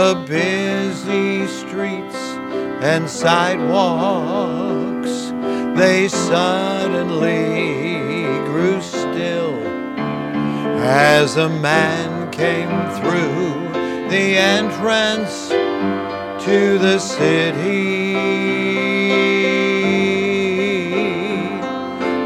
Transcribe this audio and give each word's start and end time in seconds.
the 0.00 0.14
busy 0.26 1.46
streets 1.46 2.20
and 2.90 3.02
sidewalks, 3.10 3.74
they 5.78 6.08
suddenly 6.08 7.34
grew 8.48 8.80
still 8.80 9.58
as 10.78 11.36
a 11.36 11.50
man 11.50 12.30
came 12.30 12.70
through 12.98 13.68
the 14.08 14.38
entrance 14.38 15.50
to 16.46 16.78
the 16.78 16.98
city. 16.98 18.14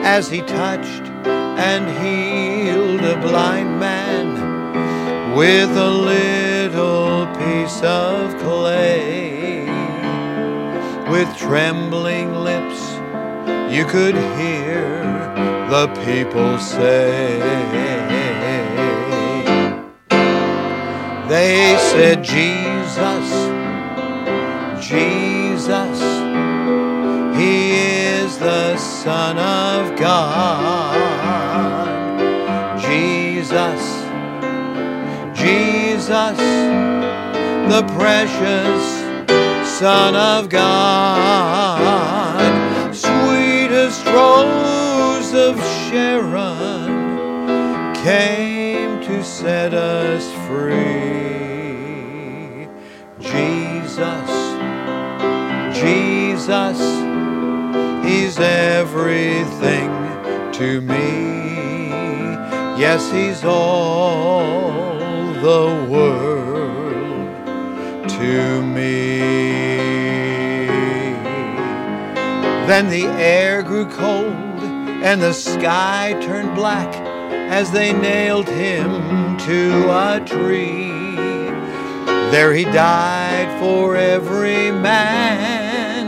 As 0.04 0.30
he 0.30 0.42
touched 0.42 1.06
and 1.26 1.84
healed 2.00 3.00
a 3.00 3.16
blind 3.20 3.80
man 3.80 5.34
with 5.34 5.76
a 5.76 5.90
little 5.90 6.53
piece 7.38 7.82
of 7.82 8.36
clay. 8.38 9.66
With 11.10 11.28
trembling 11.36 12.34
lips, 12.34 12.80
you 13.72 13.84
could 13.84 14.16
hear 14.38 15.04
the 15.68 15.86
people 16.04 16.58
say, 16.58 17.38
They 21.28 21.76
said, 21.78 22.22
Jesus, 22.22 23.26
Jesus, 24.80 25.98
He 27.36 27.72
is 27.72 28.38
the 28.38 28.76
Son 28.76 29.38
of 29.38 29.98
God. 29.98 30.94
Jesus, 32.78 33.82
Jesus, 35.34 36.38
the 37.68 37.82
precious 37.96 38.82
Son 39.78 40.14
of 40.14 40.48
God, 40.50 41.80
sweetest 42.94 44.04
rose 44.06 45.32
of 45.34 45.58
Sharon, 45.88 47.14
came 47.94 49.00
to 49.04 49.24
set 49.24 49.72
us 49.74 50.30
free. 50.46 50.84
Jesus, 53.18 54.30
Jesus, 55.74 56.78
He's 58.04 58.38
everything 58.38 59.90
to 60.52 60.80
me. 60.82 61.14
Yes, 62.78 63.10
He's 63.10 63.42
all 63.44 64.94
the 65.40 65.88
world 65.90 66.33
to 68.18 68.62
me. 68.62 69.18
Then 72.66 72.88
the 72.88 73.04
air 73.04 73.62
grew 73.62 73.86
cold 73.86 74.62
and 75.02 75.20
the 75.20 75.32
sky 75.32 76.16
turned 76.22 76.54
black 76.54 76.94
as 77.50 77.70
they 77.70 77.92
nailed 77.92 78.48
him 78.48 79.36
to 79.38 79.90
a 79.90 80.22
tree. 80.24 80.92
There 82.30 82.54
he 82.54 82.64
died 82.64 83.60
for 83.60 83.96
every 83.96 84.70
man 84.70 86.06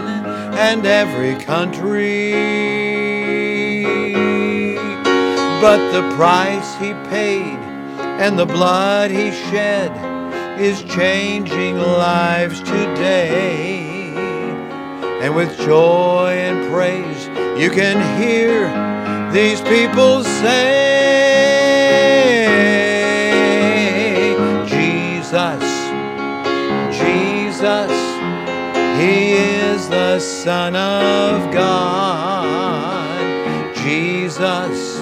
and 0.56 0.86
every 0.86 1.34
country. 1.44 2.32
But 5.60 5.91
the 5.92 6.14
price 6.16 6.74
he 6.76 6.94
paid 7.10 7.58
and 8.20 8.38
the 8.38 8.46
blood 8.46 9.10
he 9.10 9.30
shed 9.30 9.92
is 10.58 10.82
changing 10.84 11.76
lives 11.76 12.60
today. 12.60 14.14
And 15.20 15.34
with 15.34 15.58
joy 15.60 16.32
and 16.32 16.70
praise, 16.72 17.28
you 17.60 17.70
can 17.70 18.00
hear 18.20 18.70
these 19.32 19.60
people 19.62 20.25
say, 20.25 21.16
Jesus, 24.66 25.62
Jesus, 26.97 27.92
He 28.98 29.32
is 29.32 29.88
the 29.88 30.19
Son 30.20 30.75
of 30.75 31.52
God. 31.52 32.86
Jesus, 33.76 35.00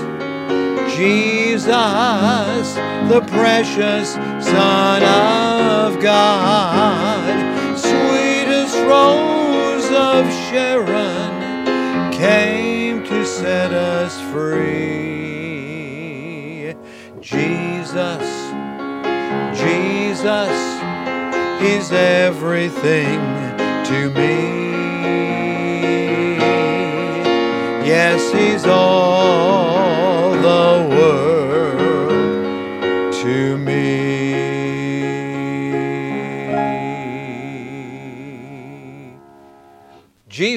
Jesus, 0.97 1.34
the 1.67 3.25
precious 3.29 4.13
Son 4.13 5.03
of 5.03 6.01
God, 6.03 7.79
sweetest 7.79 8.77
rose 8.81 9.91
of 9.91 10.31
Sharon, 10.51 12.13
came 12.13 13.03
to 13.05 13.25
set 13.25 13.73
us 13.73 14.21
free. 14.31 15.55
Jesus, 17.21 18.51
Jesus, 19.59 20.51
He's 21.61 21.91
everything 21.93 23.21
to 23.85 24.11
me. 24.11 24.65
Yes, 27.87 28.33
He's 28.33 28.67
all 28.67 29.54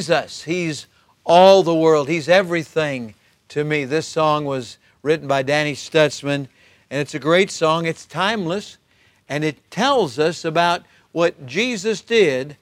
Jesus, 0.08 0.44
He's 0.44 0.88
all 1.26 1.64
the 1.64 1.76
world. 1.76 2.08
He's 2.08 2.30
everything 2.30 3.14
to 3.50 3.66
me. 3.66 3.84
This 3.84 4.08
song 4.08 4.46
was 4.46 4.78
written 5.04 5.28
by 5.28 5.44
Danny 5.44 5.74
Stutzman, 5.74 6.48
and 6.90 7.02
it's 7.02 7.14
a 7.14 7.20
great 7.20 7.52
song. 7.52 7.86
It's 7.86 8.06
timeless, 8.06 8.78
and 9.28 9.44
it 9.44 9.70
tells 9.70 10.18
us 10.18 10.46
about 10.46 10.84
what 11.12 11.46
Jesus 11.46 12.00
did 12.00 12.56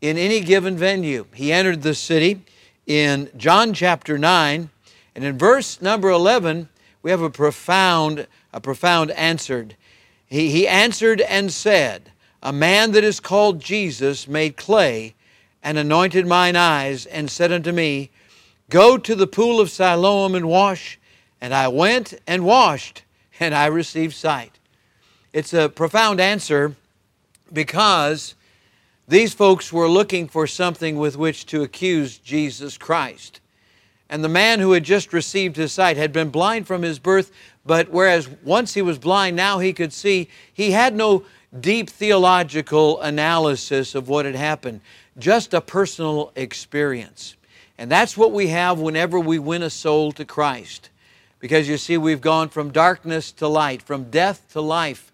in 0.00 0.18
any 0.18 0.40
given 0.40 0.76
venue. 0.76 1.26
He 1.32 1.52
entered 1.52 1.82
the 1.82 1.94
city 1.94 2.42
in 2.84 3.30
John 3.36 3.72
chapter 3.72 4.18
9, 4.18 4.68
and 5.14 5.24
in 5.24 5.38
verse 5.38 5.80
number 5.80 6.10
11, 6.10 6.68
we 7.02 7.12
have 7.12 7.22
a 7.22 7.30
profound, 7.30 8.26
a 8.52 8.60
profound 8.60 9.12
answered. 9.12 9.76
He, 10.26 10.50
he 10.50 10.66
answered 10.66 11.20
and 11.20 11.52
said, 11.52 12.10
A 12.42 12.52
man 12.52 12.90
that 12.90 13.04
is 13.04 13.20
called 13.20 13.60
Jesus 13.60 14.26
made 14.26 14.56
clay 14.56 15.14
and 15.62 15.78
anointed 15.78 16.26
mine 16.26 16.56
eyes 16.56 17.06
and 17.06 17.30
said 17.30 17.52
unto 17.52 17.72
me, 17.72 18.10
Go 18.70 18.98
to 18.98 19.14
the 19.14 19.26
pool 19.26 19.60
of 19.60 19.70
Siloam 19.70 20.34
and 20.34 20.48
wash. 20.48 20.98
And 21.40 21.54
I 21.54 21.68
went 21.68 22.14
and 22.26 22.44
washed, 22.44 23.04
and 23.38 23.54
I 23.54 23.66
received 23.66 24.14
sight. 24.14 24.58
It's 25.32 25.54
a 25.54 25.68
profound 25.68 26.20
answer 26.20 26.74
because 27.52 28.34
these 29.06 29.32
folks 29.32 29.72
were 29.72 29.88
looking 29.88 30.28
for 30.28 30.46
something 30.46 30.98
with 30.98 31.16
which 31.16 31.46
to 31.46 31.62
accuse 31.62 32.18
Jesus 32.18 32.76
Christ. 32.76 33.40
And 34.10 34.24
the 34.24 34.28
man 34.28 34.58
who 34.60 34.72
had 34.72 34.84
just 34.84 35.12
received 35.12 35.56
his 35.56 35.72
sight 35.72 35.96
had 35.96 36.12
been 36.12 36.30
blind 36.30 36.66
from 36.66 36.82
his 36.82 36.98
birth, 36.98 37.30
but 37.64 37.90
whereas 37.90 38.28
once 38.42 38.74
he 38.74 38.82
was 38.82 38.98
blind, 38.98 39.36
now 39.36 39.58
he 39.58 39.72
could 39.72 39.92
see, 39.92 40.28
he 40.52 40.72
had 40.72 40.94
no 40.94 41.24
deep 41.58 41.88
theological 41.88 43.00
analysis 43.00 43.94
of 43.94 44.08
what 44.08 44.24
had 44.24 44.34
happened, 44.34 44.80
just 45.18 45.54
a 45.54 45.60
personal 45.60 46.32
experience. 46.36 47.36
And 47.78 47.90
that's 47.90 48.16
what 48.16 48.32
we 48.32 48.48
have 48.48 48.78
whenever 48.78 49.20
we 49.20 49.38
win 49.38 49.62
a 49.62 49.70
soul 49.70 50.12
to 50.12 50.24
Christ. 50.24 50.90
Because 51.38 51.68
you 51.68 51.78
see, 51.78 51.96
we've 51.96 52.20
gone 52.20 52.48
from 52.48 52.70
darkness 52.70 53.30
to 53.32 53.46
light, 53.46 53.82
from 53.82 54.10
death 54.10 54.44
to 54.52 54.60
life. 54.60 55.12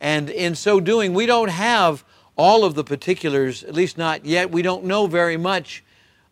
And 0.00 0.30
in 0.30 0.54
so 0.54 0.80
doing, 0.80 1.12
we 1.12 1.26
don't 1.26 1.50
have 1.50 2.04
all 2.36 2.64
of 2.64 2.74
the 2.74 2.84
particulars, 2.84 3.64
at 3.64 3.74
least 3.74 3.98
not 3.98 4.24
yet. 4.24 4.50
We 4.50 4.62
don't 4.62 4.84
know 4.84 5.06
very 5.06 5.36
much, 5.36 5.84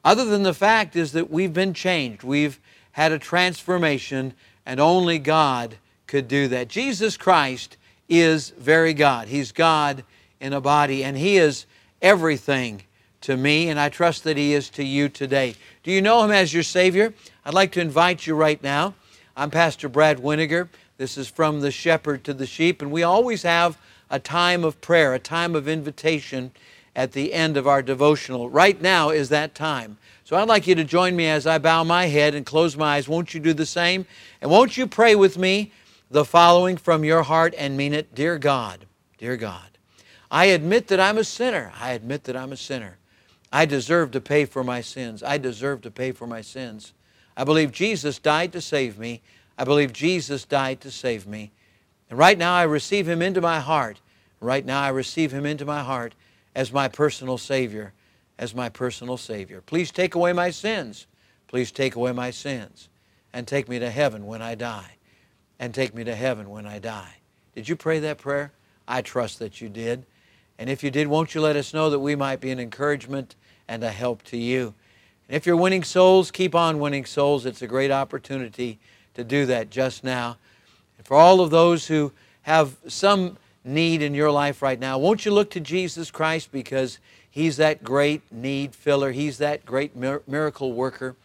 other 0.05 0.25
than 0.25 0.44
the 0.44 0.55
fact 0.55 0.97
is 0.97 1.12
that 1.12 1.31
we've 1.31 1.53
been 1.53 1.75
changed. 1.75 2.23
We've 2.23 2.61
had 2.93 3.12
a 3.12 3.19
transformation, 3.19 4.32
and 4.65 4.81
only 4.81 5.19
God 5.19 5.76
could 6.06 6.29
do 6.29 6.49
that. 6.49 6.69
Jesus 6.69 7.17
Christ 7.17 7.76
is 8.08 8.50
very 8.50 8.94
God. 8.94 9.29
He's 9.29 9.53
God 9.53 10.05
in 10.41 10.53
a 10.53 10.61
body, 10.61 11.03
and 11.03 11.17
He 11.17 11.37
is 11.37 11.67
everything 12.03 12.82
to 13.23 13.37
me, 13.37 13.69
and 13.69 13.81
I 13.81 13.88
trust 13.88 14.25
that 14.25 14.37
He 14.37 14.55
is 14.55 14.70
to 14.70 14.85
you 14.85 15.08
today. 15.08 15.55
Do 15.82 15.91
you 15.91 16.03
know 16.03 16.23
Him 16.23 16.31
as 16.31 16.53
your 16.53 16.62
Savior? 16.62 17.14
I'd 17.44 17.55
like 17.55 17.73
to 17.73 17.81
invite 17.81 18.26
you 18.26 18.35
right 18.35 18.62
now. 18.62 18.94
I'm 19.37 19.50
Pastor 19.50 19.88
Brad 19.88 20.19
Weniger. 20.19 20.69
This 20.99 21.19
is 21.19 21.29
from 21.29 21.61
the 21.61 21.70
shepherd 21.70 22.25
to 22.25 22.35
the 22.35 22.47
sheep, 22.47 22.81
and 22.81 22.91
we 22.91 23.03
always 23.03 23.43
have 23.43 23.79
a 24.08 24.19
time 24.19 24.64
of 24.64 24.81
prayer, 24.81 25.14
a 25.14 25.19
time 25.19 25.55
of 25.55 25.69
invitation 25.69 26.53
at 26.94 27.12
the 27.12 27.35
end 27.35 27.56
of 27.56 27.67
our 27.67 27.82
devotional. 27.82 28.49
Right 28.49 28.81
now 28.81 29.11
is 29.11 29.29
that 29.29 29.55
time. 29.55 29.99
So 30.25 30.37
I'd 30.37 30.49
like 30.49 30.67
you 30.67 30.75
to 30.75 30.85
join 30.85 31.14
me 31.14 31.26
as 31.26 31.47
I 31.47 31.58
bow 31.58 31.85
my 31.85 32.06
head 32.06 32.35
and 32.35 32.47
close 32.47 32.76
my 32.76 32.97
eyes. 32.97 33.08
Won't 33.08 33.35
you 33.35 33.41
do 33.41 33.53
the 33.53 33.67
same? 33.67 34.06
And 34.41 34.50
won't 34.50 34.76
you 34.76 34.87
pray 34.87 35.14
with 35.14 35.37
me 35.37 35.73
the 36.11 36.25
following 36.25 36.76
from 36.76 37.05
your 37.05 37.23
heart 37.23 37.55
and 37.56 37.76
mean 37.76 37.93
it? 37.93 38.14
Dear 38.14 38.38
God, 38.38 38.87
dear 39.19 39.37
God, 39.37 39.79
I 40.31 40.47
admit 40.47 40.88
that 40.88 41.00
I'm 41.00 41.19
a 41.19 41.25
sinner. 41.25 41.73
I 41.79 41.93
admit 41.93 42.25
that 42.25 42.37
I'm 42.37 42.53
a 42.53 42.56
sinner. 42.56 42.99
I 43.53 43.64
deserve 43.64 44.11
to 44.12 44.20
pay 44.20 44.44
for 44.44 44.64
my 44.64 44.81
sins. 44.81 45.23
I 45.23 45.38
deserve 45.38 45.82
to 45.82 45.91
pay 45.91 46.12
for 46.12 46.26
my 46.26 46.41
sins. 46.41 46.93
I 47.37 47.44
believe 47.44 47.73
Jesus 47.73 48.19
died 48.19 48.53
to 48.53 48.61
save 48.61 48.99
me. 48.99 49.23
I 49.58 49.64
believe 49.64 49.93
Jesus 49.93 50.44
died 50.44 50.81
to 50.82 50.91
save 50.91 51.26
me. 51.26 51.53
And 52.11 52.19
right 52.19 52.37
now 52.37 52.55
I 52.55 52.64
receive 52.64 53.08
Him 53.08 53.23
into 53.23 53.41
my 53.41 53.61
heart. 53.61 54.00
Right 54.41 54.64
now 54.64 54.81
I 54.81 54.88
receive 54.88 55.32
Him 55.32 55.47
into 55.47 55.64
my 55.64 55.82
heart 55.82 56.14
as 56.55 56.73
my 56.73 56.88
personal 56.88 57.38
Savior. 57.38 57.93
As 58.38 58.55
my 58.55 58.69
personal 58.69 59.17
Savior. 59.17 59.62
Please 59.62 59.91
take 59.91 60.14
away 60.14 60.32
my 60.32 60.50
sins. 60.50 61.06
Please 61.49 61.73
take 61.73 61.94
away 61.94 62.12
my 62.12 62.31
sins. 62.31 62.88
And 63.32 63.47
take 63.47 63.69
me 63.69 63.79
to 63.79 63.91
heaven 63.91 64.26
when 64.26 64.43
I 64.43 64.55
die. 64.55 64.95
And 65.58 65.73
take 65.73 65.94
me 65.94 66.05
to 66.05 66.14
heaven 66.14 66.50
when 66.50 66.67
I 66.67 66.79
die. 66.79 67.17
Did 67.55 67.69
you 67.69 67.76
pray 67.76 67.99
that 68.00 68.19
prayer? 68.19 68.53
I 68.87 69.03
trust 69.03 69.38
that 69.38 69.61
you 69.61 69.69
did. 69.69 70.05
And 70.58 70.70
if 70.70 70.82
you 70.82 70.91
did, 70.91 71.08
won't 71.08 71.35
you 71.35 71.41
let 71.41 71.56
us 71.56 71.75
know 71.75 71.91
that 71.91 71.99
we 71.99 72.14
might 72.14 72.41
be 72.41 72.50
an 72.50 72.61
encouragement 72.61 73.35
and 73.67 73.82
a 73.82 73.91
help 73.91 74.23
to 74.25 74.37
you? 74.37 74.75
And 75.29 75.37
if 75.37 75.47
you're 75.47 75.56
winning 75.56 75.82
souls, 75.82 76.31
keep 76.31 76.55
on 76.55 76.79
winning 76.79 77.05
souls. 77.05 77.47
It's 77.47 77.62
a 77.62 77.67
great 77.67 77.91
opportunity 77.91 78.79
to 79.14 79.25
do 79.25 79.47
that 79.47 79.70
just 79.70 80.05
now. 80.05 80.37
And 80.99 81.06
for 81.06 81.17
all 81.17 81.41
of 81.41 81.50
those 81.50 81.87
who 81.87 82.12
have 82.43 82.76
some 82.87 83.38
need 83.64 84.03
in 84.03 84.14
your 84.14 84.31
life 84.31 84.62
right 84.62 84.79
now, 84.79 84.99
won't 84.99 85.25
you 85.25 85.32
look 85.32 85.50
to 85.50 85.61
Jesus 85.61 86.11
Christ 86.11 86.53
because 86.53 86.99
He's 87.29 87.56
that 87.58 87.85
great 87.85 88.23
need 88.32 88.75
filler, 88.75 89.12
He's 89.12 89.38
that 89.38 89.67
great 89.67 89.97
miracle 89.97 90.73
worker. 90.73 91.17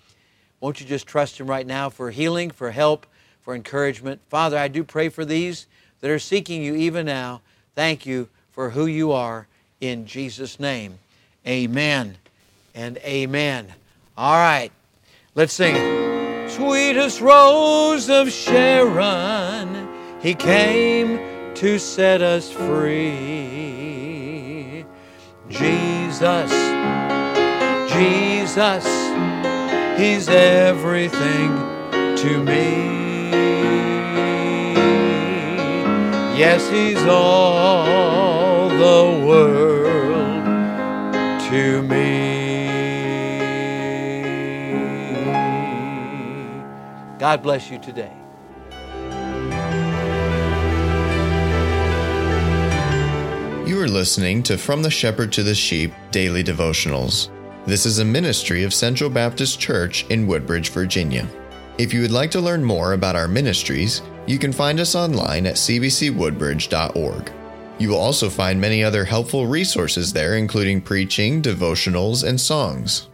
Won't 0.60 0.81
you 0.81 0.88
just 0.88 1.07
trust 1.07 1.39
Him 1.39 1.48
right 1.48 1.66
now 1.66 1.89
for 1.89 2.12
healing, 2.12 2.50
for 2.50 2.72
help, 2.72 3.06
for 3.42 3.56
encouragement? 3.56 4.22
Father, 4.30 4.58
I 4.58 4.68
do 4.68 4.84
pray 4.84 5.10
for 5.10 5.26
these 5.26 5.68
that 6.02 6.10
are 6.10 6.20
seeking 6.20 6.64
you 6.64 6.76
even 6.76 7.06
now. 7.06 7.42
Thank 7.76 8.06
you 8.06 8.30
for 8.52 8.72
who 8.72 8.86
you 8.86 9.12
are 9.12 9.48
in 9.80 10.06
Jesus' 10.06 10.60
name. 10.60 11.00
Amen 11.48 12.18
and 12.76 12.98
amen. 13.00 13.74
All 14.18 14.36
right, 14.36 14.72
let's 15.36 15.54
sing. 15.54 15.76
Sweetest 16.50 17.22
rose 17.22 18.10
of 18.10 18.32
Sharon, 18.32 19.88
he 20.22 20.36
came 20.36 21.54
to 21.56 21.80
set 21.80 22.22
us 22.22 22.52
free. 22.52 23.72
Jesus, 25.50 26.52
Jesus, 27.92 28.86
he's 30.00 30.30
everything 30.30 31.50
to 32.18 32.44
me. 32.44 33.11
Yes, 36.42 36.68
he's 36.72 36.98
all 37.04 38.68
the 38.68 39.26
world 39.28 40.44
to 41.52 41.84
me. 41.84 42.66
God 47.20 47.44
bless 47.44 47.70
you 47.70 47.78
today. 47.78 48.12
You 53.68 53.80
are 53.80 53.88
listening 53.88 54.42
to 54.42 54.58
From 54.58 54.82
the 54.82 54.90
Shepherd 54.90 55.32
to 55.34 55.44
the 55.44 55.54
Sheep 55.54 55.94
Daily 56.10 56.44
Devotionals. 56.44 57.30
This 57.68 57.86
is 57.86 58.00
a 58.00 58.06
ministry 58.06 58.64
of 58.64 58.74
Central 58.74 59.12
Baptist 59.12 59.60
Church 59.60 60.08
in 60.08 60.26
Woodbridge, 60.26 60.72
Virginia. 60.72 61.28
If 61.78 61.94
you 61.94 62.02
would 62.02 62.10
like 62.10 62.32
to 62.32 62.42
learn 62.42 62.64
more 62.64 62.94
about 62.94 63.16
our 63.16 63.28
ministries, 63.28 64.02
you 64.27 64.38
can 64.38 64.53
find 64.53 64.79
us 64.79 64.95
online 64.95 65.45
at 65.45 65.56
cbcwoodbridge.org. 65.56 67.31
You 67.79 67.89
will 67.89 67.97
also 67.97 68.29
find 68.29 68.62
many 68.62 68.83
other 68.83 69.03
helpful 69.06 69.47
resources 69.47 70.13
there, 70.13 70.38
including 70.38 70.81
preaching, 70.81 71.41
devotionals, 71.41 72.27
and 72.27 72.39
songs. 72.39 73.09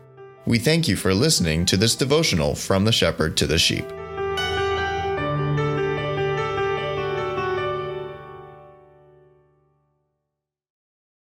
We 0.45 0.59
thank 0.59 0.88
you 0.88 0.95
for 0.95 1.13
listening 1.13 1.65
to 1.68 1.77
this 1.77 1.95
devotional 1.95 2.56
from 2.56 2.86
the 2.86 2.92
shepherd 2.92 3.38
to 3.38 3.48
the 3.48 3.57
sheep. 3.57 3.86